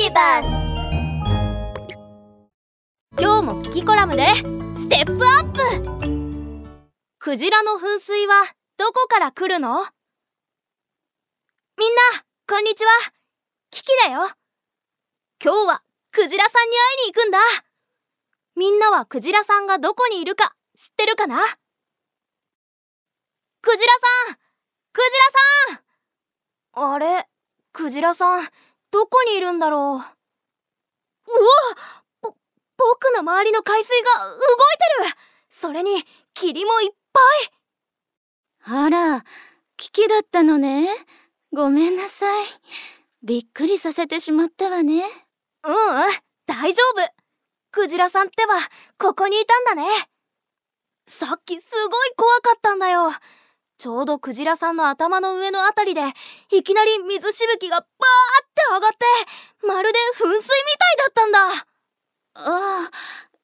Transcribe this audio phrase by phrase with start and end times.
[0.00, 0.46] ビバス
[3.20, 4.28] 今日もキキコラムで
[4.76, 5.58] ステップアップ!
[7.18, 8.44] クジラの噴水は
[8.76, 9.84] どこから来るの?
[11.76, 12.00] みんな
[12.48, 12.90] こんにちは!
[13.72, 14.28] キキだよ!
[15.42, 15.82] 今日は
[16.12, 17.38] クジラさんに会いに行くんだ!
[18.54, 21.38] みんなはクジラさんがどこにいるか知ってるかな?
[23.62, 23.92] クジラ
[24.28, 24.36] さん!
[24.92, 25.00] ク
[25.66, 25.80] ジラ
[26.76, 26.92] さん!
[26.94, 27.26] あれ
[27.72, 28.48] クジラさん
[28.90, 29.80] どこにいるんだろう？
[29.80, 30.02] うわ
[32.22, 32.34] ぼ
[32.76, 34.44] 僕の周りの海水が動いて
[35.10, 35.16] る！
[35.48, 38.84] それに霧もいっぱい！
[38.86, 39.24] あら
[39.76, 40.88] 危機だったのね。
[41.52, 42.46] ごめんなさい。
[43.22, 45.02] びっくりさせてしまったわね。
[45.64, 45.76] ううん
[46.46, 47.12] 大丈夫。
[47.70, 48.54] クジラさんってば
[48.98, 49.88] ここにいたんだね。
[51.06, 53.10] さっきすごい怖かったんだよ
[53.78, 56.02] ちょうどクジラさんの頭の上のあたりで
[56.50, 57.86] いきなり水しぶきがバーっ
[58.54, 61.38] て上がってまるで噴水みたいだったんだ。
[61.50, 61.54] あ
[62.34, 62.90] あ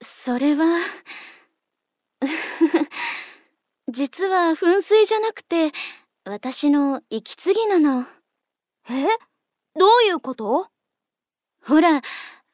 [0.02, 0.64] それは
[3.88, 5.72] 実は噴水じゃなくて
[6.24, 8.06] 私の息継ぎなの。
[8.90, 9.06] え？
[9.78, 10.68] どういうこと？
[11.64, 12.02] ほら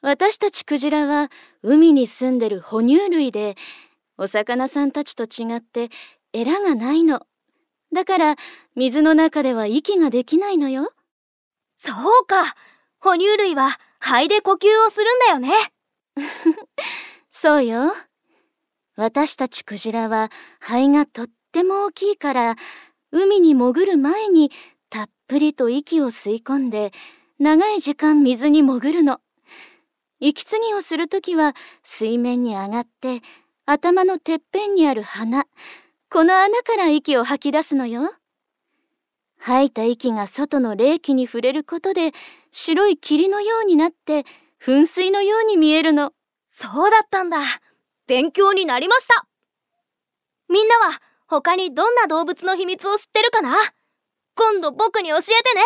[0.01, 1.29] 私たちクジラは
[1.63, 3.55] 海に住んでる哺乳類で
[4.17, 5.89] お魚さんたちと違って
[6.33, 7.25] エラがないの
[7.93, 8.35] だから
[8.75, 10.93] 水の中では息ができないのよ。
[11.77, 12.55] そうか。
[12.99, 15.51] 哺乳類は肺で呼吸をするんだよね。
[17.31, 17.93] そうよ。
[18.95, 22.55] 私たちクジラは肺がとっても大きいから
[23.11, 24.51] 海に潜る前に
[24.89, 26.91] たっぷりと息を吸い込んで
[27.39, 29.19] 長い時間水に潜るの。
[30.19, 33.21] 息継ぎをするときは水面に上がって
[33.65, 35.47] 頭のてっぺんにある鼻
[36.13, 38.13] この穴から息を吐き出すのよ。
[39.39, 42.11] 吐いた息が外の冷気に触れることで
[42.51, 44.25] 白い霧のようになって
[44.61, 46.11] 噴水のように見えるの。
[46.49, 47.39] そうだったんだ。
[48.07, 49.25] 勉強になりました。
[50.49, 53.55] みんなは他にどんな動物の秘密を知ってるかな？
[54.35, 55.25] 今度僕に教えて
[55.55, 55.61] ね。